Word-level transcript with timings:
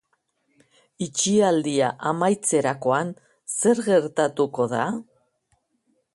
Itxialdia 1.05 1.89
amaitzerakoan 2.13 3.13
zer 3.59 3.83
gertatuko 3.91 4.69
da? 4.75 4.85